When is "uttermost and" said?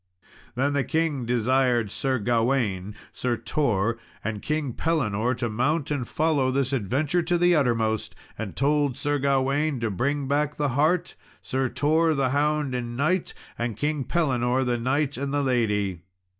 7.55-8.55